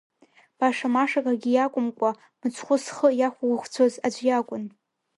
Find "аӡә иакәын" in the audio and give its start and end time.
4.05-4.63